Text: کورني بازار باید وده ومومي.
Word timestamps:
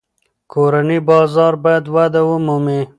کورني 0.51 0.97
بازار 1.09 1.53
باید 1.63 1.85
وده 1.95 2.21
ومومي. 2.29 2.79